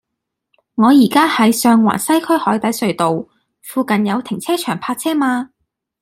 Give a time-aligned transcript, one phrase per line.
[0.73, 3.27] 我依家喺上環西區海底隧道，
[3.61, 5.51] 附近有停車場泊車嗎